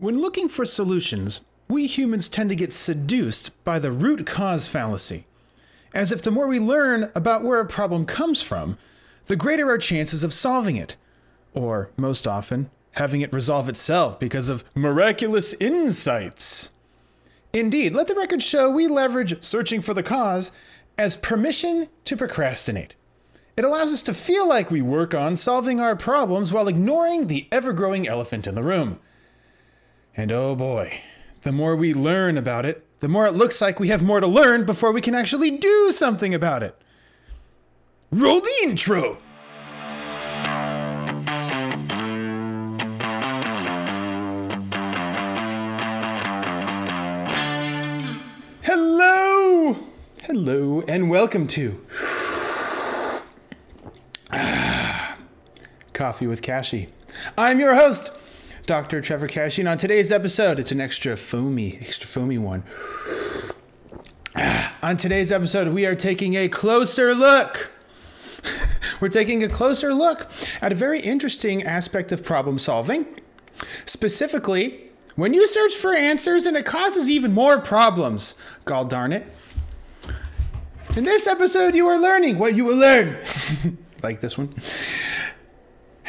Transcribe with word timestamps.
When 0.00 0.18
looking 0.18 0.48
for 0.48 0.64
solutions, 0.64 1.42
we 1.68 1.86
humans 1.86 2.30
tend 2.30 2.48
to 2.48 2.56
get 2.56 2.72
seduced 2.72 3.62
by 3.64 3.78
the 3.78 3.92
root 3.92 4.26
cause 4.26 4.66
fallacy. 4.66 5.26
As 5.92 6.10
if 6.10 6.22
the 6.22 6.30
more 6.30 6.46
we 6.46 6.58
learn 6.58 7.10
about 7.14 7.44
where 7.44 7.60
a 7.60 7.66
problem 7.66 8.06
comes 8.06 8.40
from, 8.40 8.78
the 9.26 9.36
greater 9.36 9.68
our 9.68 9.76
chances 9.76 10.24
of 10.24 10.32
solving 10.32 10.76
it. 10.76 10.96
Or, 11.52 11.90
most 11.98 12.26
often, 12.26 12.70
having 12.92 13.20
it 13.20 13.34
resolve 13.34 13.68
itself 13.68 14.18
because 14.18 14.48
of 14.48 14.64
miraculous 14.74 15.52
insights. 15.60 16.72
Indeed, 17.52 17.94
let 17.94 18.08
the 18.08 18.14
record 18.14 18.42
show 18.42 18.70
we 18.70 18.88
leverage 18.88 19.42
searching 19.42 19.82
for 19.82 19.92
the 19.92 20.02
cause 20.02 20.50
as 20.96 21.16
permission 21.16 21.88
to 22.06 22.16
procrastinate. 22.16 22.94
It 23.54 23.66
allows 23.66 23.92
us 23.92 24.02
to 24.04 24.14
feel 24.14 24.48
like 24.48 24.70
we 24.70 24.80
work 24.80 25.14
on 25.14 25.36
solving 25.36 25.78
our 25.78 25.94
problems 25.94 26.54
while 26.54 26.68
ignoring 26.68 27.26
the 27.26 27.48
ever 27.52 27.74
growing 27.74 28.08
elephant 28.08 28.46
in 28.46 28.54
the 28.54 28.62
room. 28.62 28.98
And 30.16 30.32
oh 30.32 30.56
boy, 30.56 31.02
the 31.42 31.52
more 31.52 31.76
we 31.76 31.94
learn 31.94 32.36
about 32.36 32.66
it, 32.66 32.84
the 32.98 33.08
more 33.08 33.26
it 33.26 33.32
looks 33.32 33.60
like 33.60 33.78
we 33.78 33.88
have 33.88 34.02
more 34.02 34.18
to 34.18 34.26
learn 34.26 34.64
before 34.66 34.90
we 34.90 35.00
can 35.00 35.14
actually 35.14 35.52
do 35.52 35.92
something 35.92 36.34
about 36.34 36.64
it. 36.64 36.76
Roll 38.10 38.40
the 38.40 38.52
intro! 38.64 39.18
Hello! 48.62 49.76
Hello, 50.22 50.82
and 50.88 51.08
welcome 51.08 51.46
to 51.46 51.86
ah, 54.32 55.16
Coffee 55.92 56.26
with 56.26 56.42
Kashey. 56.42 56.88
I'm 57.38 57.60
your 57.60 57.76
host, 57.76 58.10
Dr. 58.70 59.00
Trevor 59.00 59.26
Kashey, 59.26 59.68
on 59.68 59.78
today's 59.78 60.12
episode, 60.12 60.60
it's 60.60 60.70
an 60.70 60.80
extra 60.80 61.16
foamy, 61.16 61.78
extra 61.78 62.06
foamy 62.06 62.38
one. 62.38 62.62
On 64.80 64.96
today's 64.96 65.32
episode, 65.32 65.74
we 65.74 65.86
are 65.86 65.96
taking 65.96 66.36
a 66.36 66.48
closer 66.48 67.12
look. 67.12 67.72
We're 69.00 69.08
taking 69.08 69.42
a 69.42 69.48
closer 69.48 69.92
look 69.92 70.30
at 70.62 70.70
a 70.70 70.76
very 70.76 71.00
interesting 71.00 71.64
aspect 71.64 72.12
of 72.12 72.22
problem 72.22 72.58
solving. 72.58 73.06
Specifically, 73.86 74.92
when 75.16 75.34
you 75.34 75.48
search 75.48 75.74
for 75.74 75.92
answers 75.92 76.46
and 76.46 76.56
it 76.56 76.64
causes 76.64 77.10
even 77.10 77.32
more 77.32 77.60
problems. 77.60 78.36
God 78.66 78.88
darn 78.88 79.12
it. 79.12 79.26
In 80.96 81.02
this 81.02 81.26
episode, 81.26 81.74
you 81.74 81.88
are 81.88 81.98
learning 81.98 82.38
what 82.38 82.54
you 82.54 82.64
will 82.64 82.78
learn. 82.78 83.20
like 84.04 84.20
this 84.20 84.38
one. 84.38 84.54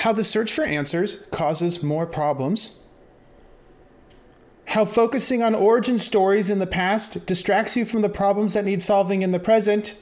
How 0.02 0.12
the 0.14 0.24
search 0.24 0.52
for 0.52 0.64
answers 0.64 1.18
causes 1.30 1.84
more 1.84 2.08
problems. 2.08 2.72
How 4.66 4.84
focusing 4.84 5.44
on 5.44 5.54
origin 5.54 6.00
stories 6.00 6.50
in 6.50 6.58
the 6.58 6.66
past 6.66 7.28
distracts 7.28 7.78
you 7.78 7.86
from 7.86 8.02
the 8.02 8.10
problems 8.10 8.56
that 8.56 8.66
need 8.66 8.82
solving 8.82 9.22
in 9.22 9.32
the 9.32 9.40
present. 9.40 9.94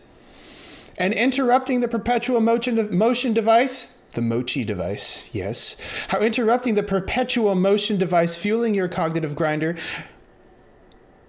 And 0.97 1.13
interrupting 1.13 1.81
the 1.81 1.89
perpetual 1.89 2.39
motion, 2.39 2.97
motion 2.97 3.33
device 3.33 3.97
the 4.13 4.21
mochi 4.21 4.63
device, 4.63 5.29
yes. 5.33 5.75
How 6.07 6.21
interrupting 6.21 6.75
the 6.75 6.81
perpetual 6.81 7.53
motion 7.53 7.97
device 7.97 8.37
fueling 8.37 8.73
your 8.73 8.87
cognitive 8.87 9.35
grinder 9.35 9.75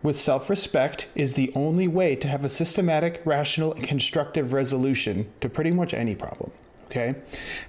with 0.00 0.16
self 0.16 0.48
respect 0.48 1.08
is 1.16 1.34
the 1.34 1.52
only 1.56 1.88
way 1.88 2.14
to 2.14 2.28
have 2.28 2.44
a 2.44 2.48
systematic, 2.48 3.20
rational, 3.24 3.72
and 3.72 3.82
constructive 3.82 4.52
resolution 4.52 5.28
to 5.40 5.48
pretty 5.48 5.72
much 5.72 5.92
any 5.92 6.14
problem. 6.14 6.52
Okay? 6.90 7.14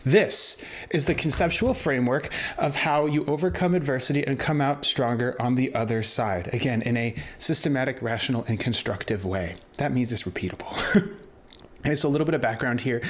This 0.04 0.66
is 0.90 1.06
the 1.06 1.14
conceptual 1.14 1.76
framework 1.76 2.34
of 2.58 2.78
how 2.78 3.06
you 3.06 3.24
overcome 3.26 3.76
adversity 3.76 4.26
and 4.26 4.40
come 4.40 4.60
out 4.60 4.84
stronger 4.84 5.40
on 5.40 5.56
the 5.56 5.74
other 5.76 6.02
side. 6.02 6.50
Again, 6.54 6.82
in 6.82 6.98
a 6.98 7.14
systematic, 7.38 8.02
rational, 8.02 8.44
and 8.48 8.60
constructive 8.60 9.24
way. 9.24 9.58
That 9.78 9.92
means 9.92 10.12
it's 10.12 10.24
repeatable. 10.24 10.76
okay, 11.80 11.94
so 11.94 12.10
a 12.10 12.12
little 12.12 12.26
bit 12.26 12.34
of 12.34 12.42
background 12.42 12.81
here. 12.81 13.04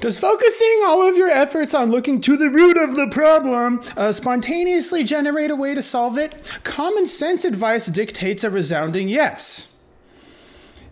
Does 0.00 0.18
focusing 0.18 0.80
all 0.84 1.06
of 1.06 1.16
your 1.16 1.28
efforts 1.28 1.72
on 1.72 1.90
looking 1.90 2.20
to 2.22 2.36
the 2.36 2.48
root 2.48 2.76
of 2.76 2.96
the 2.96 3.06
problem 3.12 3.82
uh, 3.96 4.10
spontaneously 4.10 5.04
generate 5.04 5.50
a 5.50 5.56
way 5.56 5.74
to 5.74 5.82
solve 5.82 6.18
it? 6.18 6.58
Common 6.64 7.06
sense 7.06 7.44
advice 7.44 7.86
dictates 7.86 8.42
a 8.42 8.50
resounding 8.50 9.08
yes. 9.08 9.69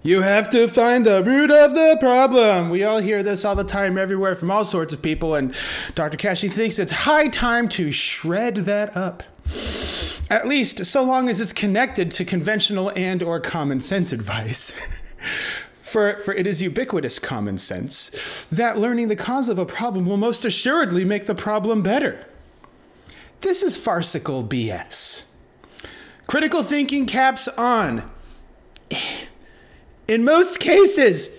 You 0.03 0.23
have 0.23 0.49
to 0.51 0.69
find 0.69 1.05
the 1.05 1.25
root 1.25 1.51
of 1.51 1.75
the 1.75 1.97
problem. 1.99 2.71
We 2.71 2.85
all 2.85 2.99
hear 2.99 3.25
this 3.25 3.45
all 3.45 3.57
the 3.57 3.65
time, 3.65 3.99
everywhere, 3.99 4.37
from 4.37 4.51
all 4.51 4.65
sorts 4.65 4.95
of 4.95 5.03
people, 5.03 5.35
and 5.35 5.53
Dr. 5.97 6.17
Kashey 6.17 6.49
thinks 6.49 6.79
it's 6.79 6.93
high 6.93 7.29
time 7.29 7.69
to 7.71 7.91
shred 7.91 8.57
that 8.57 8.97
up. 8.97 9.25
At 10.31 10.47
least, 10.47 10.85
so 10.85 11.03
long 11.03 11.29
as 11.29 11.41
it's 11.41 11.53
connected 11.53 12.11
to 12.13 12.25
conventional 12.25 12.93
and 12.95 13.23
or 13.23 13.41
common 13.41 13.81
sense 13.81 14.13
advice. 14.13 14.73
For, 15.81 16.19
for 16.21 16.35
it 16.35 16.47
is 16.47 16.61
ubiquitous 16.61 17.19
common 17.19 17.57
sense 17.57 18.45
that 18.53 18.77
learning 18.77 19.09
the 19.09 19.17
cause 19.17 19.49
of 19.49 19.59
a 19.59 19.65
problem 19.65 20.05
will 20.05 20.19
most 20.19 20.45
assuredly 20.45 21.03
make 21.03 21.25
the 21.25 21.35
problem 21.35 21.83
better. 21.83 22.27
This 23.41 23.63
is 23.63 23.79
farcical 23.79 24.45
BS. 24.45 25.25
Critical 26.27 26.63
thinking 26.63 27.07
caps 27.07 27.49
on. 27.49 28.11
In 30.09 30.25
most 30.25 30.59
cases, 30.59 31.37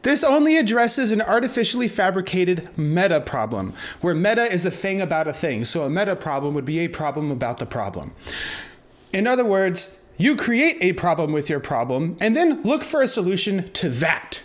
this 0.00 0.24
only 0.24 0.56
addresses 0.56 1.12
an 1.12 1.20
artificially 1.20 1.88
fabricated 1.88 2.70
meta 2.78 3.20
problem, 3.20 3.74
where 4.00 4.14
meta 4.14 4.50
is 4.50 4.64
a 4.64 4.70
thing 4.70 5.02
about 5.02 5.28
a 5.28 5.32
thing. 5.34 5.62
So 5.66 5.84
a 5.84 5.90
meta 5.90 6.16
problem 6.16 6.54
would 6.54 6.64
be 6.64 6.78
a 6.78 6.88
problem 6.88 7.30
about 7.30 7.58
the 7.58 7.66
problem. 7.66 8.12
In 9.12 9.26
other 9.26 9.44
words, 9.44 10.00
you 10.16 10.36
create 10.36 10.78
a 10.80 10.94
problem 10.94 11.32
with 11.32 11.50
your 11.50 11.60
problem 11.60 12.16
and 12.18 12.34
then 12.34 12.62
look 12.62 12.82
for 12.82 13.02
a 13.02 13.08
solution 13.08 13.70
to 13.72 13.90
that. 13.90 14.42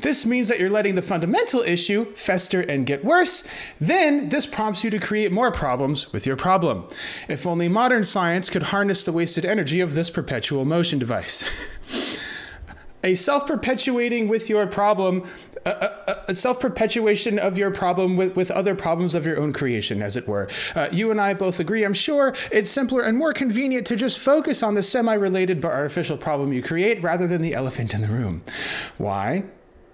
This 0.00 0.24
means 0.24 0.46
that 0.46 0.60
you're 0.60 0.70
letting 0.70 0.94
the 0.94 1.02
fundamental 1.02 1.60
issue 1.62 2.14
fester 2.14 2.60
and 2.60 2.86
get 2.86 3.04
worse. 3.04 3.46
Then, 3.80 4.28
this 4.28 4.46
prompts 4.46 4.84
you 4.84 4.90
to 4.90 4.98
create 5.00 5.32
more 5.32 5.50
problems 5.50 6.12
with 6.12 6.24
your 6.24 6.36
problem. 6.36 6.86
If 7.28 7.46
only 7.48 7.68
modern 7.68 8.04
science 8.04 8.48
could 8.48 8.64
harness 8.64 9.02
the 9.02 9.12
wasted 9.12 9.44
energy 9.44 9.80
of 9.80 9.94
this 9.94 10.08
perpetual 10.08 10.64
motion 10.64 11.00
device. 11.00 11.44
a 13.02 13.14
self 13.14 13.46
perpetuating 13.46 14.28
with 14.28 14.48
your 14.48 14.66
problem 14.66 15.24
a, 15.64 15.70
a, 15.70 16.24
a 16.28 16.34
self 16.34 16.60
perpetuation 16.60 17.38
of 17.38 17.56
your 17.56 17.70
problem 17.70 18.16
with, 18.16 18.36
with 18.36 18.50
other 18.50 18.74
problems 18.74 19.14
of 19.14 19.26
your 19.26 19.38
own 19.38 19.52
creation, 19.52 20.02
as 20.02 20.16
it 20.16 20.26
were. 20.26 20.48
Uh, 20.74 20.88
you 20.90 21.10
and 21.10 21.20
I 21.20 21.34
both 21.34 21.60
agree, 21.60 21.84
I'm 21.84 21.94
sure, 21.94 22.34
it's 22.50 22.70
simpler 22.70 23.02
and 23.02 23.16
more 23.16 23.32
convenient 23.32 23.86
to 23.88 23.96
just 23.96 24.18
focus 24.18 24.62
on 24.62 24.74
the 24.74 24.82
semi 24.82 25.14
related 25.14 25.60
but 25.60 25.72
artificial 25.72 26.16
problem 26.16 26.52
you 26.52 26.62
create 26.62 27.02
rather 27.02 27.26
than 27.26 27.42
the 27.42 27.54
elephant 27.54 27.94
in 27.94 28.02
the 28.02 28.08
room. 28.08 28.42
Why? 28.98 29.44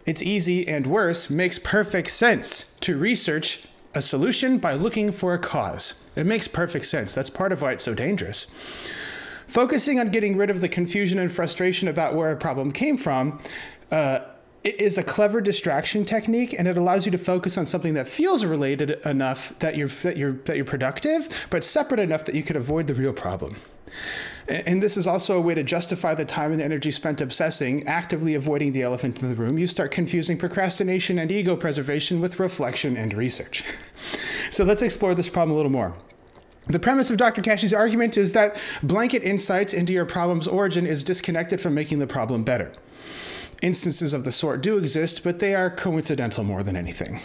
It's 0.07 0.23
easy 0.23 0.67
and 0.67 0.87
worse, 0.87 1.29
makes 1.29 1.59
perfect 1.59 2.11
sense 2.11 2.75
to 2.81 2.97
research 2.97 3.67
a 3.95 4.01
solution 4.01 4.59
by 4.59 4.75
looking 4.75 5.13
for 5.13 5.35
a 5.35 5.39
cause. 5.39 6.09
It 6.17 6.25
makes 6.25 6.49
perfect 6.49 6.87
sense. 6.87 7.15
That's 7.15 7.31
part 7.31 7.53
of 7.53 7.61
why 7.61 7.73
it's 7.73 7.85
so 7.85 7.95
dangerous. 7.95 8.47
Focusing 9.49 9.99
on 9.99 10.09
getting 10.11 10.37
rid 10.37 10.51
of 10.51 10.61
the 10.61 10.69
confusion 10.69 11.19
and 11.19 11.33
frustration 11.33 11.89
about 11.89 12.15
where 12.15 12.31
a 12.31 12.37
problem 12.37 12.71
came 12.71 12.97
from. 12.97 13.41
Uh, 13.91 14.21
is 14.65 14.99
a 14.99 15.03
clever 15.03 15.41
distraction 15.41 16.05
technique 16.05 16.53
and 16.53 16.69
it 16.69 16.77
allows 16.77 17.07
you 17.07 17.13
to 17.13 17.17
focus 17.17 17.57
on 17.57 17.65
something 17.65 17.95
that 17.95 18.07
feels 18.07 18.45
related 18.45 18.91
enough 19.07 19.57
that 19.61 19.77
you're 19.77 19.89
that 19.89 20.17
you're 20.17 20.33
that 20.33 20.57
you're 20.57 20.65
productive 20.65 21.47
but 21.49 21.63
separate 21.65 22.01
enough 22.01 22.25
that 22.25 22.35
you 22.35 22.43
could 22.43 22.57
avoid 22.57 22.87
the 22.87 22.93
real 22.93 23.13
problem 23.13 23.55
and 24.49 24.83
this 24.83 24.97
is 24.97 25.07
also 25.07 25.37
a 25.37 25.41
way 25.41 25.55
to 25.55 25.63
justify 25.63 26.15
the 26.15 26.25
time 26.25 26.53
and 26.53 26.63
energy 26.63 26.91
spent 26.91 27.21
obsessing, 27.21 27.87
actively 27.87 28.35
avoiding 28.35 28.73
the 28.73 28.83
elephant 28.83 29.23
in 29.23 29.29
the 29.29 29.35
room. 29.35 29.59
You 29.59 29.67
start 29.67 29.91
confusing 29.91 30.39
procrastination 30.39 31.19
and 31.19 31.31
ego 31.31 31.55
preservation 31.55 32.21
with 32.21 32.41
reflection 32.41 32.97
and 32.97 33.13
research. 33.13 33.63
so 34.51 34.65
let's 34.65 34.81
explore 34.81 35.15
this 35.15 35.29
problem 35.29 35.53
a 35.53 35.57
little 35.57 35.73
more. 35.73 35.95
The 36.69 36.79
premise 36.79 37.11
of 37.11 37.17
Dr. 37.17 37.41
Kashey's 37.41 37.73
argument 37.73 38.19
is 38.19 38.33
that 38.33 38.61
blanket 38.83 39.23
insights 39.23 39.73
into 39.73 39.95
your 39.95 40.05
problem's 40.05 40.47
origin 40.47 40.87
is 40.87 41.03
disconnected 41.03 41.63
from 41.63 41.75
making 41.75 41.99
the 41.99 42.07
problem 42.07 42.45
better. 42.45 42.73
Instances 43.63 44.13
of 44.13 44.25
the 44.25 44.31
sort 44.31 44.61
do 44.61 44.77
exist, 44.77 45.25
but 45.25 45.39
they 45.39 45.55
are 45.55 45.71
coincidental 45.71 46.45
more 46.45 46.63
than 46.63 46.77
anything. 46.77 47.21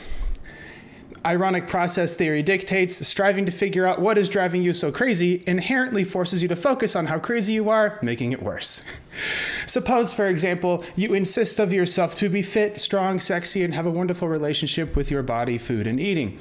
Ironic 1.25 1.67
process 1.67 2.15
theory 2.15 2.43
dictates 2.43 3.05
striving 3.07 3.45
to 3.45 3.51
figure 3.51 3.85
out 3.85 4.01
what 4.01 4.17
is 4.17 4.27
driving 4.27 4.61
you 4.61 4.73
so 4.73 4.91
crazy 4.91 5.41
inherently 5.47 6.03
forces 6.03 6.41
you 6.41 6.49
to 6.49 6.55
focus 6.55 6.97
on 6.97 7.05
how 7.05 7.17
crazy 7.17 7.53
you 7.53 7.69
are, 7.69 7.97
making 8.01 8.33
it 8.33 8.43
worse. 8.43 8.81
Suppose, 9.65 10.13
for 10.13 10.27
example, 10.27 10.83
you 10.97 11.13
insist 11.13 11.61
of 11.61 11.71
yourself 11.71 12.13
to 12.15 12.27
be 12.27 12.41
fit, 12.41 12.77
strong, 12.79 13.19
sexy, 13.19 13.63
and 13.63 13.73
have 13.73 13.85
a 13.85 13.91
wonderful 13.91 14.27
relationship 14.27 14.97
with 14.97 15.09
your 15.11 15.23
body, 15.23 15.57
food, 15.57 15.87
and 15.87 15.97
eating, 15.97 16.39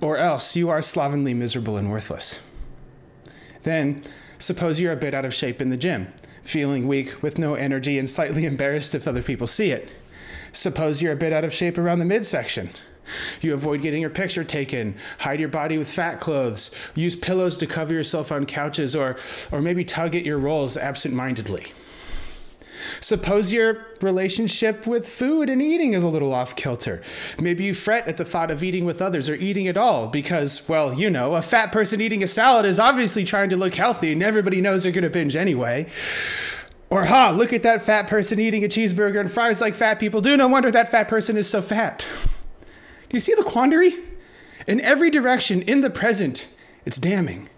or 0.00 0.16
else 0.16 0.56
you 0.56 0.70
are 0.70 0.82
slovenly, 0.82 1.34
miserable, 1.34 1.76
and 1.76 1.90
worthless. 1.90 2.40
Then, 3.62 4.02
suppose 4.38 4.80
you're 4.80 4.92
a 4.92 4.96
bit 4.96 5.14
out 5.14 5.24
of 5.24 5.34
shape 5.34 5.60
in 5.60 5.70
the 5.70 5.76
gym 5.76 6.12
feeling 6.42 6.88
weak 6.88 7.22
with 7.22 7.38
no 7.38 7.54
energy 7.54 7.98
and 7.98 8.08
slightly 8.08 8.44
embarrassed 8.46 8.94
if 8.94 9.06
other 9.06 9.22
people 9.22 9.46
see 9.46 9.70
it. 9.70 9.90
Suppose 10.52 11.00
you're 11.00 11.12
a 11.12 11.16
bit 11.16 11.32
out 11.32 11.44
of 11.44 11.52
shape 11.52 11.78
around 11.78 12.00
the 12.00 12.04
midsection. 12.04 12.70
You 13.40 13.54
avoid 13.54 13.82
getting 13.82 14.00
your 14.00 14.10
picture 14.10 14.44
taken, 14.44 14.96
hide 15.18 15.40
your 15.40 15.48
body 15.48 15.78
with 15.78 15.90
fat 15.90 16.20
clothes, 16.20 16.70
use 16.94 17.16
pillows 17.16 17.56
to 17.58 17.66
cover 17.66 17.94
yourself 17.94 18.30
on 18.30 18.46
couches, 18.46 18.94
or, 18.94 19.16
or 19.50 19.60
maybe 19.60 19.84
tug 19.84 20.14
at 20.14 20.24
your 20.24 20.38
rolls 20.38 20.76
absent 20.76 21.14
mindedly. 21.14 21.72
Suppose 23.00 23.50
your 23.52 23.86
relationship 24.02 24.86
with 24.86 25.08
food 25.08 25.48
and 25.48 25.62
eating 25.62 25.94
is 25.94 26.04
a 26.04 26.08
little 26.08 26.34
off 26.34 26.54
kilter. 26.54 27.00
Maybe 27.38 27.64
you 27.64 27.74
fret 27.74 28.06
at 28.06 28.18
the 28.18 28.26
thought 28.26 28.50
of 28.50 28.62
eating 28.62 28.84
with 28.84 29.00
others 29.00 29.28
or 29.28 29.34
eating 29.34 29.68
at 29.68 29.78
all 29.78 30.06
because, 30.06 30.68
well, 30.68 30.92
you 30.92 31.08
know, 31.08 31.34
a 31.34 31.42
fat 31.42 31.72
person 31.72 32.00
eating 32.00 32.22
a 32.22 32.26
salad 32.26 32.66
is 32.66 32.78
obviously 32.78 33.24
trying 33.24 33.48
to 33.50 33.56
look 33.56 33.74
healthy 33.74 34.12
and 34.12 34.22
everybody 34.22 34.60
knows 34.60 34.82
they're 34.82 34.92
going 34.92 35.02
to 35.04 35.10
binge 35.10 35.34
anyway. 35.34 35.86
Or, 36.90 37.06
ha, 37.06 37.30
look 37.30 37.52
at 37.52 37.62
that 37.62 37.82
fat 37.82 38.06
person 38.06 38.38
eating 38.38 38.64
a 38.64 38.68
cheeseburger 38.68 39.20
and 39.20 39.32
fries 39.32 39.60
like 39.60 39.74
fat 39.74 39.98
people 39.98 40.20
do. 40.20 40.36
No 40.36 40.48
wonder 40.48 40.70
that 40.70 40.90
fat 40.90 41.08
person 41.08 41.36
is 41.36 41.48
so 41.48 41.62
fat. 41.62 42.06
Do 42.64 43.16
you 43.16 43.20
see 43.20 43.34
the 43.34 43.44
quandary? 43.44 43.94
In 44.66 44.80
every 44.80 45.08
direction, 45.08 45.62
in 45.62 45.80
the 45.80 45.90
present, 45.90 46.48
it's 46.84 46.98
damning. 46.98 47.48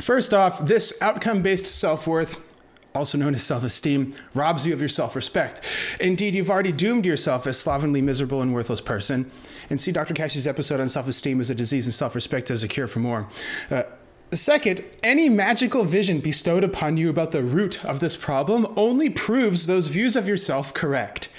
First 0.00 0.32
off, 0.32 0.64
this 0.64 0.96
outcome 1.02 1.42
based 1.42 1.66
self 1.66 2.06
worth 2.06 2.47
also 2.94 3.18
known 3.18 3.34
as 3.34 3.42
self 3.42 3.64
esteem, 3.64 4.14
robs 4.34 4.66
you 4.66 4.72
of 4.72 4.80
your 4.80 4.88
self 4.88 5.14
respect. 5.14 5.60
Indeed, 6.00 6.34
you've 6.34 6.50
already 6.50 6.72
doomed 6.72 7.06
yourself 7.06 7.46
as 7.46 7.58
slovenly, 7.58 8.02
miserable, 8.02 8.42
and 8.42 8.52
worthless 8.54 8.80
person. 8.80 9.30
And 9.70 9.80
see 9.80 9.92
Dr. 9.92 10.14
Kashey's 10.14 10.46
episode 10.46 10.80
on 10.80 10.88
self 10.88 11.08
esteem 11.08 11.40
as 11.40 11.50
a 11.50 11.54
disease 11.54 11.86
and 11.86 11.94
self 11.94 12.14
respect 12.14 12.50
as 12.50 12.62
a 12.62 12.68
cure 12.68 12.86
for 12.86 13.00
more. 13.00 13.28
Uh, 13.70 13.84
Second, 14.30 14.84
any 15.02 15.30
magical 15.30 15.84
vision 15.84 16.20
bestowed 16.20 16.62
upon 16.62 16.98
you 16.98 17.08
about 17.08 17.30
the 17.30 17.42
root 17.42 17.82
of 17.82 18.00
this 18.00 18.14
problem 18.14 18.66
only 18.76 19.08
proves 19.08 19.66
those 19.66 19.86
views 19.86 20.16
of 20.16 20.28
yourself 20.28 20.74
correct, 20.74 21.30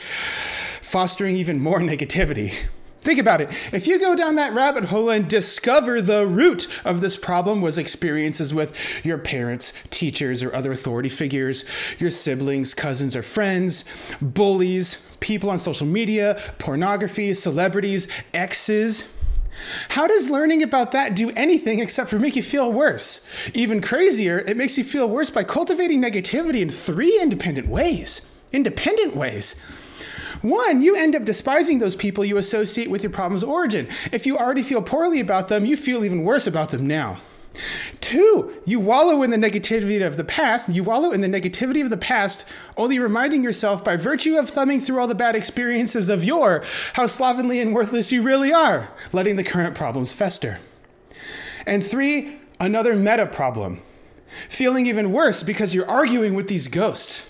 fostering 0.81 1.35
even 1.35 1.59
more 1.59 1.81
negativity. 1.81 2.55
Think 3.01 3.19
about 3.19 3.39
it. 3.39 3.49
If 3.71 3.87
you 3.87 3.97
go 3.99 4.15
down 4.15 4.35
that 4.35 4.53
rabbit 4.53 4.85
hole 4.85 5.09
and 5.09 5.27
discover 5.27 6.01
the 6.01 6.27
root 6.27 6.67
of 6.83 6.99
this 6.99 7.15
problem 7.15 7.61
was 7.61 7.77
experiences 7.77 8.53
with 8.53 8.75
your 9.05 9.17
parents, 9.17 9.73
teachers, 9.89 10.43
or 10.43 10.53
other 10.53 10.71
authority 10.71 11.09
figures, 11.09 11.63
your 11.97 12.09
siblings, 12.09 12.73
cousins, 12.73 13.15
or 13.15 13.23
friends, 13.23 13.85
bullies, 14.21 15.07
people 15.21 15.49
on 15.49 15.59
social 15.59 15.87
media, 15.87 16.41
pornography, 16.57 17.33
celebrities, 17.33 18.07
exes, 18.33 19.15
how 19.89 20.07
does 20.07 20.29
learning 20.29 20.63
about 20.63 20.91
that 20.91 21.15
do 21.15 21.31
anything 21.31 21.79
except 21.79 22.09
for 22.09 22.19
make 22.19 22.35
you 22.35 22.43
feel 22.43 22.71
worse? 22.71 23.25
Even 23.53 23.81
crazier, 23.81 24.39
it 24.39 24.57
makes 24.57 24.77
you 24.77 24.83
feel 24.83 25.07
worse 25.09 25.29
by 25.29 25.43
cultivating 25.43 26.01
negativity 26.01 26.61
in 26.61 26.69
three 26.69 27.19
independent 27.21 27.67
ways. 27.67 28.29
Independent 28.51 29.15
ways. 29.15 29.55
One, 30.41 30.81
you 30.81 30.95
end 30.95 31.15
up 31.15 31.25
despising 31.25 31.79
those 31.79 31.95
people 31.95 32.23
you 32.23 32.37
associate 32.37 32.89
with 32.89 33.03
your 33.03 33.11
problem's 33.11 33.43
origin. 33.43 33.87
If 34.11 34.25
you 34.25 34.37
already 34.37 34.63
feel 34.63 34.81
poorly 34.81 35.19
about 35.19 35.49
them, 35.49 35.65
you 35.65 35.75
feel 35.75 36.05
even 36.05 36.23
worse 36.23 36.47
about 36.47 36.71
them 36.71 36.87
now. 36.87 37.19
Two, 37.99 38.53
you 38.65 38.79
wallow 38.79 39.21
in 39.21 39.31
the 39.31 39.37
negativity 39.37 40.05
of 40.05 40.15
the 40.15 40.23
past. 40.23 40.69
You 40.69 40.83
wallow 40.83 41.11
in 41.11 41.19
the 41.19 41.27
negativity 41.27 41.83
of 41.83 41.89
the 41.89 41.97
past, 41.97 42.47
only 42.77 42.99
reminding 42.99 43.43
yourself 43.43 43.83
by 43.83 43.97
virtue 43.97 44.37
of 44.37 44.49
thumbing 44.49 44.79
through 44.79 44.99
all 44.99 45.07
the 45.07 45.15
bad 45.15 45.35
experiences 45.35 46.09
of 46.09 46.23
yore 46.23 46.63
how 46.93 47.07
slovenly 47.07 47.59
and 47.59 47.73
worthless 47.73 48.11
you 48.11 48.21
really 48.21 48.53
are, 48.53 48.89
letting 49.11 49.35
the 49.35 49.43
current 49.43 49.75
problems 49.75 50.13
fester. 50.13 50.59
And 51.65 51.83
three, 51.83 52.39
another 52.59 52.95
meta 52.95 53.25
problem. 53.25 53.81
Feeling 54.47 54.85
even 54.85 55.11
worse 55.11 55.43
because 55.43 55.75
you're 55.75 55.89
arguing 55.89 56.35
with 56.35 56.47
these 56.47 56.67
ghosts 56.67 57.28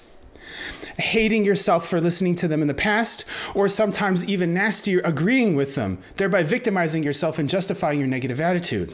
hating 0.98 1.46
yourself 1.46 1.88
for 1.88 2.02
listening 2.02 2.36
to 2.36 2.48
them 2.48 2.62
in 2.62 2.68
the 2.68 2.74
past, 2.74 3.26
or 3.54 3.68
sometimes 3.68 4.26
even 4.26 4.54
nastier, 4.54 5.02
agreeing 5.04 5.56
with 5.56 5.76
them, 5.76 5.98
thereby 6.18 6.44
victimizing 6.44 7.04
yourself 7.04 7.40
and 7.40 7.50
justifying 7.50 8.00
your 8.00 8.08
negative 8.08 8.42
attitude. 8.42 8.94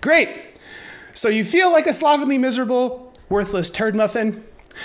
Great! 0.00 0.28
So 1.12 1.28
you 1.28 1.44
feel 1.44 1.70
like 1.70 1.86
a 1.86 1.92
slovenly, 1.92 2.38
miserable, 2.38 3.12
worthless 3.28 3.70
turd 3.70 3.94
muffin. 3.94 4.44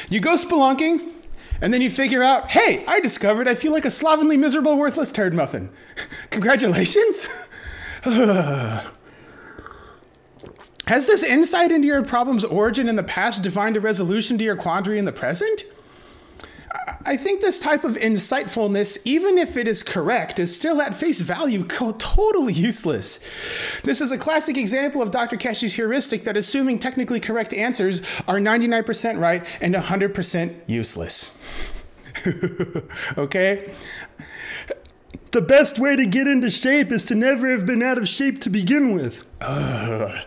You 0.09 0.19
go 0.19 0.35
spelunking, 0.35 1.09
and 1.61 1.73
then 1.73 1.81
you 1.81 1.89
figure 1.89 2.23
out, 2.23 2.51
hey, 2.51 2.85
I 2.87 2.99
discovered 2.99 3.47
I 3.47 3.55
feel 3.55 3.71
like 3.71 3.85
a 3.85 3.91
slovenly, 3.91 4.37
miserable, 4.37 4.77
worthless 4.77 5.11
turd 5.11 5.33
muffin. 5.33 5.69
Congratulations! 6.29 7.27
Has 10.89 11.05
this 11.05 11.21
insight 11.21 11.71
into 11.71 11.85
your 11.85 12.03
problem's 12.03 12.43
origin 12.43 12.87
in 12.89 12.95
the 12.95 13.03
past 13.03 13.43
defined 13.43 13.77
a 13.77 13.79
resolution 13.79 14.39
to 14.39 14.43
your 14.43 14.55
quandary 14.55 14.97
in 14.97 15.05
the 15.05 15.11
present? 15.11 15.63
I 17.05 17.17
think 17.17 17.41
this 17.41 17.59
type 17.59 17.83
of 17.83 17.95
insightfulness, 17.95 18.97
even 19.03 19.37
if 19.37 19.57
it 19.57 19.67
is 19.67 19.81
correct, 19.81 20.37
is 20.37 20.55
still 20.55 20.81
at 20.81 20.93
face 20.93 21.21
value 21.21 21.63
totally 21.63 22.53
useless. 22.53 23.19
This 23.83 24.01
is 24.01 24.11
a 24.11 24.17
classic 24.17 24.57
example 24.57 25.01
of 25.01 25.09
Dr. 25.09 25.37
Kashey's 25.37 25.73
heuristic 25.73 26.25
that 26.25 26.37
assuming 26.37 26.77
technically 26.77 27.19
correct 27.19 27.53
answers 27.53 28.01
are 28.27 28.39
99% 28.39 29.19
right 29.19 29.45
and 29.61 29.73
100% 29.73 30.55
useless. 30.67 31.35
okay? 33.17 33.73
The 35.31 35.41
best 35.41 35.79
way 35.79 35.95
to 35.95 36.05
get 36.05 36.27
into 36.27 36.49
shape 36.49 36.91
is 36.91 37.03
to 37.05 37.15
never 37.15 37.49
have 37.51 37.65
been 37.65 37.81
out 37.81 37.97
of 37.97 38.07
shape 38.07 38.41
to 38.41 38.49
begin 38.49 38.93
with. 38.93 39.25
Ugh. 39.41 40.25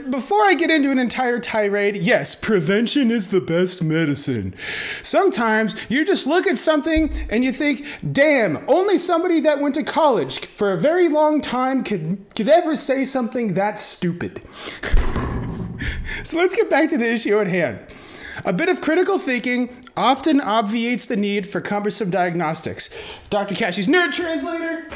Before 0.00 0.40
I 0.40 0.54
get 0.54 0.70
into 0.70 0.90
an 0.90 0.98
entire 0.98 1.38
tirade, 1.38 1.96
yes, 1.96 2.34
prevention 2.34 3.10
is 3.10 3.28
the 3.28 3.42
best 3.42 3.82
medicine. 3.82 4.54
Sometimes 5.02 5.76
you 5.90 6.06
just 6.06 6.26
look 6.26 6.46
at 6.46 6.56
something 6.56 7.14
and 7.28 7.44
you 7.44 7.52
think, 7.52 7.84
damn, 8.10 8.64
only 8.70 8.96
somebody 8.96 9.40
that 9.40 9.60
went 9.60 9.74
to 9.74 9.82
college 9.82 10.46
for 10.46 10.72
a 10.72 10.80
very 10.80 11.10
long 11.10 11.42
time 11.42 11.84
could, 11.84 12.24
could 12.34 12.48
ever 12.48 12.74
say 12.74 13.04
something 13.04 13.52
that 13.52 13.78
stupid. 13.78 14.40
so 16.22 16.38
let's 16.38 16.56
get 16.56 16.70
back 16.70 16.88
to 16.88 16.96
the 16.96 17.12
issue 17.12 17.38
at 17.38 17.48
hand. 17.48 17.78
A 18.46 18.52
bit 18.54 18.70
of 18.70 18.80
critical 18.80 19.18
thinking 19.18 19.78
often 19.94 20.40
obviates 20.40 21.04
the 21.04 21.16
need 21.16 21.46
for 21.46 21.60
cumbersome 21.60 22.08
diagnostics. 22.08 22.88
Dr. 23.28 23.54
Kashey's 23.54 23.88
nerd 23.88 24.14
translator. 24.14 24.88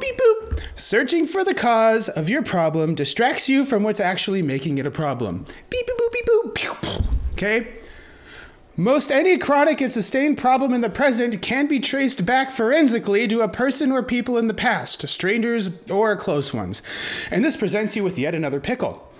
Beep, 0.00 0.18
boop. 0.18 0.60
Searching 0.74 1.26
for 1.26 1.44
the 1.44 1.54
cause 1.54 2.08
of 2.08 2.28
your 2.28 2.42
problem 2.42 2.94
distracts 2.94 3.48
you 3.48 3.64
from 3.64 3.82
what's 3.82 4.00
actually 4.00 4.42
making 4.42 4.78
it 4.78 4.86
a 4.86 4.90
problem. 4.90 5.44
Beep, 5.68 5.86
boop, 5.86 6.12
beep, 6.12 6.26
boop. 6.26 7.04
Okay? 7.32 7.76
Most 8.76 9.12
any 9.12 9.36
chronic 9.36 9.82
and 9.82 9.92
sustained 9.92 10.38
problem 10.38 10.72
in 10.72 10.80
the 10.80 10.88
present 10.88 11.42
can 11.42 11.66
be 11.66 11.80
traced 11.80 12.24
back 12.24 12.50
forensically 12.50 13.28
to 13.28 13.42
a 13.42 13.48
person 13.48 13.92
or 13.92 14.02
people 14.02 14.38
in 14.38 14.48
the 14.48 14.54
past, 14.54 15.06
strangers 15.06 15.70
or 15.90 16.16
close 16.16 16.54
ones. 16.54 16.82
And 17.30 17.44
this 17.44 17.56
presents 17.56 17.94
you 17.94 18.02
with 18.02 18.18
yet 18.18 18.34
another 18.34 18.58
pickle. 18.58 19.12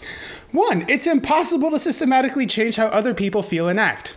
One, 0.51 0.87
it's 0.89 1.07
impossible 1.07 1.71
to 1.73 1.79
systematically 1.79 2.47
change 2.47 2.77
how 2.77 2.87
other 2.87 3.13
people 3.13 3.43
feel 3.43 3.69
and 3.69 3.79
act. 3.79 4.17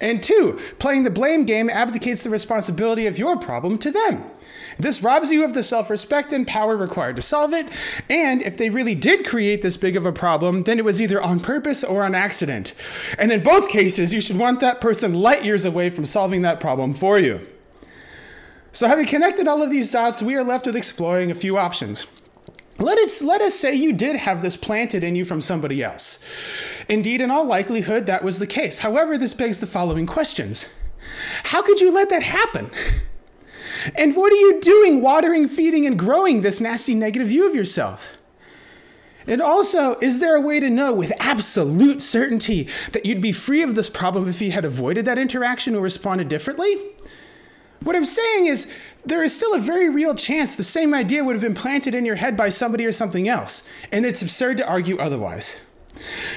And 0.00 0.22
two, 0.22 0.60
playing 0.78 1.04
the 1.04 1.10
blame 1.10 1.44
game 1.44 1.68
abdicates 1.70 2.22
the 2.22 2.30
responsibility 2.30 3.06
of 3.06 3.18
your 3.18 3.36
problem 3.36 3.76
to 3.78 3.90
them. 3.90 4.30
This 4.78 5.02
robs 5.02 5.30
you 5.30 5.44
of 5.44 5.54
the 5.54 5.62
self 5.62 5.90
respect 5.90 6.32
and 6.32 6.46
power 6.46 6.76
required 6.76 7.16
to 7.16 7.22
solve 7.22 7.52
it. 7.52 7.66
And 8.10 8.42
if 8.42 8.56
they 8.56 8.70
really 8.70 8.94
did 8.94 9.26
create 9.26 9.62
this 9.62 9.76
big 9.76 9.96
of 9.96 10.06
a 10.06 10.12
problem, 10.12 10.64
then 10.64 10.78
it 10.78 10.84
was 10.84 11.00
either 11.00 11.22
on 11.22 11.40
purpose 11.40 11.84
or 11.84 12.02
on 12.02 12.14
accident. 12.14 12.74
And 13.18 13.30
in 13.30 13.42
both 13.42 13.68
cases, 13.68 14.12
you 14.12 14.20
should 14.20 14.38
want 14.38 14.60
that 14.60 14.80
person 14.80 15.14
light 15.14 15.44
years 15.44 15.64
away 15.64 15.90
from 15.90 16.06
solving 16.06 16.42
that 16.42 16.60
problem 16.60 16.92
for 16.92 17.18
you. 17.18 17.46
So, 18.72 18.88
having 18.88 19.06
connected 19.06 19.46
all 19.46 19.62
of 19.62 19.70
these 19.70 19.92
dots, 19.92 20.20
we 20.20 20.34
are 20.34 20.42
left 20.42 20.66
with 20.66 20.74
exploring 20.74 21.30
a 21.30 21.34
few 21.34 21.56
options. 21.56 22.08
Let, 22.78 22.98
it, 22.98 23.12
let 23.24 23.40
us 23.40 23.54
say 23.54 23.72
you 23.74 23.92
did 23.92 24.16
have 24.16 24.42
this 24.42 24.56
planted 24.56 25.04
in 25.04 25.14
you 25.14 25.24
from 25.24 25.40
somebody 25.40 25.82
else. 25.82 26.24
Indeed, 26.88 27.20
in 27.20 27.30
all 27.30 27.44
likelihood, 27.44 28.06
that 28.06 28.24
was 28.24 28.38
the 28.38 28.46
case. 28.46 28.80
However, 28.80 29.16
this 29.16 29.34
begs 29.34 29.60
the 29.60 29.66
following 29.66 30.06
questions 30.06 30.68
How 31.44 31.62
could 31.62 31.80
you 31.80 31.92
let 31.92 32.10
that 32.10 32.22
happen? 32.22 32.70
And 33.96 34.16
what 34.16 34.32
are 34.32 34.36
you 34.36 34.60
doing 34.60 35.02
watering, 35.02 35.48
feeding, 35.48 35.86
and 35.86 35.98
growing 35.98 36.40
this 36.40 36.60
nasty 36.60 36.94
negative 36.94 37.28
view 37.28 37.46
of 37.48 37.54
yourself? 37.54 38.12
And 39.26 39.40
also, 39.40 39.98
is 40.00 40.18
there 40.18 40.36
a 40.36 40.40
way 40.40 40.60
to 40.60 40.68
know 40.68 40.92
with 40.92 41.12
absolute 41.18 42.02
certainty 42.02 42.68
that 42.92 43.06
you'd 43.06 43.22
be 43.22 43.32
free 43.32 43.62
of 43.62 43.74
this 43.74 43.88
problem 43.88 44.28
if 44.28 44.42
you 44.42 44.52
had 44.52 44.64
avoided 44.64 45.06
that 45.06 45.18
interaction 45.18 45.74
or 45.74 45.80
responded 45.80 46.28
differently? 46.28 46.76
What 47.82 47.96
I'm 47.96 48.04
saying 48.04 48.46
is, 48.46 48.72
there 49.04 49.22
is 49.22 49.34
still 49.34 49.54
a 49.54 49.58
very 49.58 49.90
real 49.90 50.14
chance 50.14 50.56
the 50.56 50.64
same 50.64 50.94
idea 50.94 51.24
would 51.24 51.34
have 51.34 51.42
been 51.42 51.54
planted 51.54 51.94
in 51.94 52.04
your 52.04 52.16
head 52.16 52.36
by 52.36 52.48
somebody 52.48 52.84
or 52.86 52.92
something 52.92 53.28
else, 53.28 53.66
and 53.92 54.06
it's 54.06 54.22
absurd 54.22 54.58
to 54.58 54.66
argue 54.66 54.98
otherwise. 54.98 55.60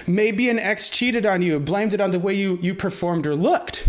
Maybe 0.06 0.50
an 0.50 0.60
ex 0.60 0.90
cheated 0.90 1.26
on 1.26 1.42
you, 1.42 1.60
blamed 1.60 1.94
it 1.94 2.02
on 2.02 2.12
the 2.12 2.20
way 2.20 2.34
you, 2.34 2.58
you 2.62 2.76
performed 2.76 3.28
or 3.28 3.36
looked. 3.36 3.88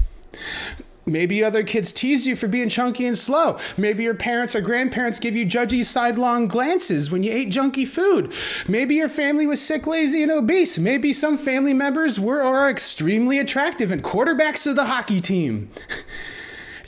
Maybe 1.08 1.42
other 1.42 1.62
kids 1.62 1.90
teased 1.90 2.26
you 2.26 2.36
for 2.36 2.48
being 2.48 2.68
chunky 2.68 3.06
and 3.06 3.16
slow. 3.16 3.58
Maybe 3.76 4.04
your 4.04 4.14
parents 4.14 4.54
or 4.54 4.60
grandparents 4.60 5.18
give 5.18 5.34
you 5.34 5.46
judgy 5.46 5.84
sidelong 5.84 6.48
glances 6.48 7.10
when 7.10 7.22
you 7.22 7.32
ate 7.32 7.50
junky 7.50 7.88
food. 7.88 8.32
Maybe 8.68 8.96
your 8.96 9.08
family 9.08 9.46
was 9.46 9.64
sick, 9.64 9.86
lazy, 9.86 10.22
and 10.22 10.30
obese. 10.30 10.78
Maybe 10.78 11.12
some 11.12 11.38
family 11.38 11.72
members 11.72 12.20
were 12.20 12.42
or 12.42 12.58
are 12.58 12.70
extremely 12.70 13.38
attractive 13.38 13.90
and 13.90 14.04
quarterbacks 14.04 14.66
of 14.66 14.76
the 14.76 14.86
hockey 14.86 15.20
team. 15.20 15.70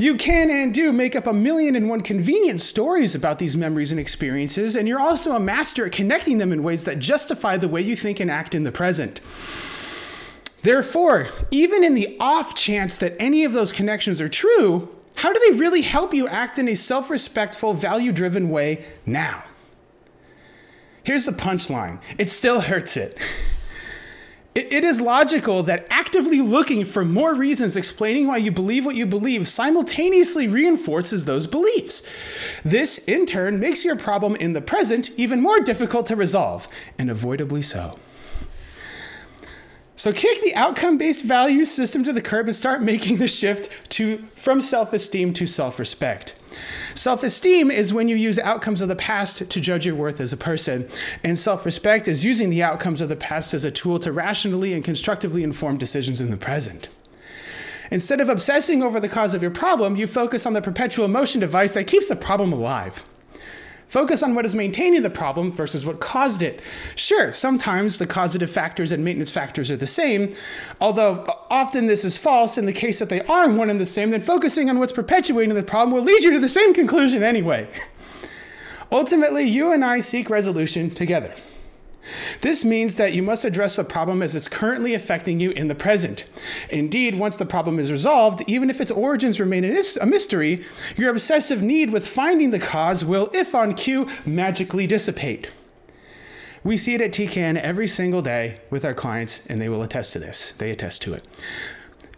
You 0.00 0.14
can 0.14 0.48
and 0.48 0.72
do 0.72 0.92
make 0.92 1.14
up 1.14 1.26
a 1.26 1.32
million 1.34 1.76
and 1.76 1.86
one 1.86 2.00
convenient 2.00 2.62
stories 2.62 3.14
about 3.14 3.38
these 3.38 3.54
memories 3.54 3.92
and 3.92 4.00
experiences, 4.00 4.74
and 4.74 4.88
you're 4.88 4.98
also 4.98 5.36
a 5.36 5.38
master 5.38 5.84
at 5.84 5.92
connecting 5.92 6.38
them 6.38 6.52
in 6.52 6.62
ways 6.62 6.84
that 6.84 7.00
justify 7.00 7.58
the 7.58 7.68
way 7.68 7.82
you 7.82 7.94
think 7.94 8.18
and 8.18 8.30
act 8.30 8.54
in 8.54 8.64
the 8.64 8.72
present. 8.72 9.20
Therefore, 10.62 11.28
even 11.50 11.84
in 11.84 11.92
the 11.92 12.16
off 12.18 12.54
chance 12.54 12.96
that 12.96 13.14
any 13.18 13.44
of 13.44 13.52
those 13.52 13.72
connections 13.72 14.22
are 14.22 14.28
true, 14.30 14.88
how 15.16 15.34
do 15.34 15.40
they 15.46 15.58
really 15.58 15.82
help 15.82 16.14
you 16.14 16.26
act 16.26 16.58
in 16.58 16.66
a 16.66 16.76
self 16.76 17.10
respectful, 17.10 17.74
value 17.74 18.10
driven 18.10 18.48
way 18.48 18.86
now? 19.04 19.44
Here's 21.04 21.26
the 21.26 21.32
punchline 21.32 22.00
it 22.16 22.30
still 22.30 22.62
hurts 22.62 22.96
it. 22.96 23.18
It 24.52 24.84
is 24.84 25.00
logical 25.00 25.62
that 25.64 25.86
actively 25.90 26.40
looking 26.40 26.84
for 26.84 27.04
more 27.04 27.34
reasons 27.34 27.76
explaining 27.76 28.26
why 28.26 28.38
you 28.38 28.50
believe 28.50 28.84
what 28.84 28.96
you 28.96 29.06
believe 29.06 29.46
simultaneously 29.46 30.48
reinforces 30.48 31.24
those 31.24 31.46
beliefs. 31.46 32.02
This, 32.64 32.98
in 32.98 33.26
turn, 33.26 33.60
makes 33.60 33.84
your 33.84 33.94
problem 33.94 34.34
in 34.34 34.52
the 34.52 34.60
present 34.60 35.10
even 35.16 35.40
more 35.40 35.60
difficult 35.60 36.06
to 36.06 36.16
resolve, 36.16 36.66
and 36.98 37.08
avoidably 37.08 37.62
so. 37.62 37.96
So 40.00 40.14
kick 40.14 40.40
the 40.40 40.54
outcome-based 40.54 41.26
value 41.26 41.66
system 41.66 42.04
to 42.04 42.12
the 42.14 42.22
curb 42.22 42.46
and 42.46 42.56
start 42.56 42.80
making 42.80 43.18
the 43.18 43.28
shift 43.28 43.68
to 43.90 44.24
from 44.34 44.62
self-esteem 44.62 45.34
to 45.34 45.44
self-respect. 45.44 46.40
Self-esteem 46.94 47.70
is 47.70 47.92
when 47.92 48.08
you 48.08 48.16
use 48.16 48.38
outcomes 48.38 48.80
of 48.80 48.88
the 48.88 48.96
past 48.96 49.50
to 49.50 49.60
judge 49.60 49.84
your 49.84 49.94
worth 49.94 50.18
as 50.18 50.32
a 50.32 50.38
person, 50.38 50.88
and 51.22 51.38
self-respect 51.38 52.08
is 52.08 52.24
using 52.24 52.48
the 52.48 52.62
outcomes 52.62 53.02
of 53.02 53.10
the 53.10 53.14
past 53.14 53.52
as 53.52 53.66
a 53.66 53.70
tool 53.70 53.98
to 53.98 54.10
rationally 54.10 54.72
and 54.72 54.84
constructively 54.84 55.42
inform 55.42 55.76
decisions 55.76 56.18
in 56.18 56.30
the 56.30 56.38
present. 56.38 56.88
Instead 57.90 58.22
of 58.22 58.30
obsessing 58.30 58.82
over 58.82 59.00
the 59.00 59.06
cause 59.06 59.34
of 59.34 59.42
your 59.42 59.50
problem, 59.50 59.96
you 59.96 60.06
focus 60.06 60.46
on 60.46 60.54
the 60.54 60.62
perpetual 60.62 61.08
motion 61.08 61.42
device 61.42 61.74
that 61.74 61.86
keeps 61.86 62.08
the 62.08 62.16
problem 62.16 62.54
alive. 62.54 63.04
Focus 63.90 64.22
on 64.22 64.36
what 64.36 64.44
is 64.44 64.54
maintaining 64.54 65.02
the 65.02 65.10
problem 65.10 65.50
versus 65.50 65.84
what 65.84 65.98
caused 65.98 66.42
it. 66.42 66.62
Sure, 66.94 67.32
sometimes 67.32 67.96
the 67.96 68.06
causative 68.06 68.48
factors 68.48 68.92
and 68.92 69.04
maintenance 69.04 69.32
factors 69.32 69.68
are 69.68 69.76
the 69.76 69.84
same, 69.84 70.32
although 70.80 71.26
often 71.50 71.88
this 71.88 72.04
is 72.04 72.16
false 72.16 72.56
in 72.56 72.66
the 72.66 72.72
case 72.72 73.00
that 73.00 73.08
they 73.08 73.20
are 73.22 73.50
one 73.50 73.68
and 73.68 73.80
the 73.80 73.84
same, 73.84 74.10
then 74.10 74.22
focusing 74.22 74.70
on 74.70 74.78
what's 74.78 74.92
perpetuating 74.92 75.52
the 75.56 75.64
problem 75.64 75.92
will 75.92 76.04
lead 76.04 76.22
you 76.22 76.30
to 76.30 76.38
the 76.38 76.48
same 76.48 76.72
conclusion 76.72 77.24
anyway. 77.24 77.68
Ultimately, 78.92 79.42
you 79.42 79.72
and 79.72 79.84
I 79.84 79.98
seek 79.98 80.30
resolution 80.30 80.90
together. 80.90 81.34
This 82.40 82.64
means 82.64 82.96
that 82.96 83.12
you 83.12 83.22
must 83.22 83.44
address 83.44 83.76
the 83.76 83.84
problem 83.84 84.22
as 84.22 84.34
it's 84.34 84.48
currently 84.48 84.94
affecting 84.94 85.40
you 85.40 85.50
in 85.50 85.68
the 85.68 85.74
present. 85.74 86.24
Indeed, 86.68 87.16
once 87.16 87.36
the 87.36 87.46
problem 87.46 87.78
is 87.78 87.92
resolved, 87.92 88.42
even 88.46 88.70
if 88.70 88.80
its 88.80 88.90
origins 88.90 89.40
remain 89.40 89.64
a 89.64 90.06
mystery, 90.06 90.64
your 90.96 91.10
obsessive 91.10 91.62
need 91.62 91.90
with 91.90 92.08
finding 92.08 92.50
the 92.50 92.58
cause 92.58 93.04
will, 93.04 93.30
if 93.32 93.54
on 93.54 93.74
cue, 93.74 94.06
magically 94.24 94.86
dissipate. 94.86 95.50
We 96.62 96.76
see 96.76 96.94
it 96.94 97.00
at 97.00 97.12
TCAN 97.12 97.56
every 97.56 97.86
single 97.86 98.20
day 98.20 98.60
with 98.68 98.84
our 98.84 98.92
clients, 98.92 99.46
and 99.46 99.60
they 99.60 99.68
will 99.68 99.82
attest 99.82 100.12
to 100.12 100.18
this. 100.18 100.52
They 100.52 100.70
attest 100.70 101.00
to 101.02 101.14
it. 101.14 101.26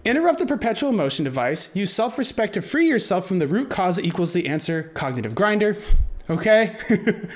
Interrupt 0.05 0.41
the 0.41 0.47
perpetual 0.47 0.91
motion 0.91 1.25
device. 1.25 1.75
Use 1.77 1.93
self 1.93 2.19
respect 2.19 2.55
to 2.55 2.63
free 2.63 2.89
yourself 2.89 3.27
from 3.27 3.39
the 3.39 3.47
root 3.47 3.71
cause 3.71 4.01
equals 4.01 4.33
the 4.33 4.49
answer 4.49 4.91
cognitive 4.95 5.35
grinder. 5.35 5.77
Okay? 6.29 6.77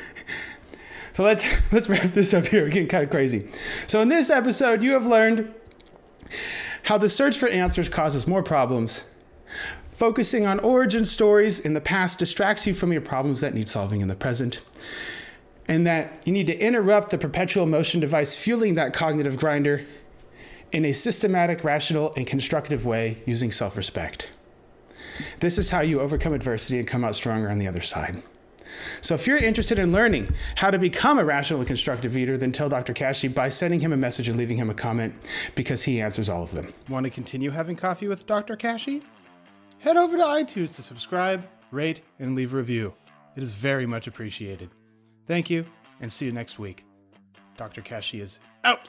So 1.16 1.25
let's 1.25 1.46
let's 1.73 1.88
wrap 1.88 2.12
this 2.12 2.35
up 2.35 2.46
here. 2.49 2.64
We're 2.64 2.68
getting 2.68 2.88
kind 2.88 3.02
of 3.02 3.08
crazy. 3.08 3.49
So 3.87 4.02
in 4.02 4.08
this 4.08 4.28
episode, 4.28 4.82
you 4.82 4.92
have 4.92 5.06
learned 5.06 5.54
how 6.82 6.99
the 6.99 7.08
search 7.08 7.38
for 7.38 7.49
answers 7.49 7.88
causes 7.88 8.26
more 8.26 8.42
problems. 8.42 9.06
Focusing 9.92 10.44
on 10.44 10.61
origin 10.61 11.06
stories 11.06 11.58
in 11.58 11.73
the 11.73 11.80
past 11.80 12.18
distracts 12.18 12.66
you 12.66 12.75
from 12.75 12.92
your 12.92 13.00
problems 13.00 13.40
that 13.40 13.54
need 13.54 13.66
solving 13.66 14.02
in 14.02 14.08
the 14.08 14.14
present. 14.14 14.61
And 15.66 15.87
that 15.87 16.20
you 16.26 16.35
need 16.35 16.49
to 16.49 16.58
interrupt 16.58 17.08
the 17.08 17.16
perpetual 17.16 17.64
motion 17.64 17.99
device 17.99 18.37
fueling 18.37 18.75
that 18.75 18.92
cognitive 18.92 19.38
grinder 19.38 19.87
in 20.70 20.85
a 20.85 20.92
systematic, 20.92 21.64
rational, 21.64 22.12
and 22.14 22.26
constructive 22.26 22.85
way 22.85 23.23
using 23.25 23.50
self 23.50 23.75
respect. 23.78 24.37
This 25.40 25.56
is 25.56 25.70
how 25.70 25.80
you 25.80 25.99
overcome 25.99 26.35
adversity 26.35 26.78
and 26.78 26.87
come 26.87 27.04
out 27.04 27.14
stronger 27.14 27.49
on 27.49 27.58
the 27.58 27.68
other 27.68 27.80
side. 27.80 28.23
So 29.00 29.14
if 29.14 29.26
you're 29.26 29.37
interested 29.37 29.78
in 29.78 29.92
learning 29.92 30.35
how 30.56 30.70
to 30.70 30.78
become 30.78 31.18
a 31.18 31.25
rational 31.25 31.61
and 31.61 31.66
constructive 31.66 32.14
leader, 32.14 32.37
then 32.37 32.52
tell 32.52 32.68
Dr. 32.68 32.92
Kashey 32.92 33.28
by 33.28 33.49
sending 33.49 33.80
him 33.80 33.92
a 33.92 33.96
message 33.96 34.28
and 34.28 34.37
leaving 34.37 34.56
him 34.56 34.70
a 34.70 34.75
comment 34.75 35.14
because 35.54 35.82
he 35.82 36.00
answers 36.00 36.28
all 36.28 36.42
of 36.42 36.52
them. 36.52 36.68
Want 36.88 37.04
to 37.04 37.11
continue 37.11 37.50
having 37.50 37.76
coffee 37.76 38.08
with 38.08 38.26
Dr. 38.26 38.56
Kashey? 38.56 39.02
Head 39.78 39.96
over 39.96 40.16
to 40.16 40.23
iTunes 40.23 40.75
to 40.76 40.82
subscribe, 40.82 41.46
rate, 41.70 42.02
and 42.18 42.35
leave 42.35 42.54
a 42.54 42.56
review. 42.56 42.94
It 43.37 43.42
is 43.42 43.52
very 43.52 43.87
much 43.87 44.06
appreciated. 44.06 44.70
Thank 45.26 45.50
you, 45.50 45.66
and 46.00 46.11
see 46.11 46.26
you 46.26 46.32
next 46.32 46.58
week. 46.58 46.85
Dr. 47.56 47.82
Kashey 47.82 48.20
is 48.20 48.40
out. 48.64 48.88